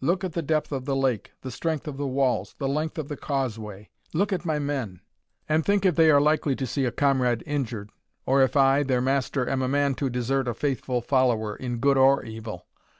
[0.00, 3.06] Look at the depth of the lake, the strength of the walls, the length of
[3.06, 4.98] the causeway look at my men,
[5.48, 7.90] and think if they are likely to see a comrade injured,
[8.26, 11.96] or if I, their master, am a man to desert a faithful follower, in good
[11.96, 12.66] or evil.